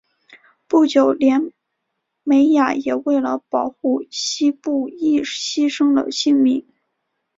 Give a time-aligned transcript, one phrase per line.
[0.67, 1.51] 不久连
[2.23, 6.65] 美雅也为了保护希布亦牺牲了性命。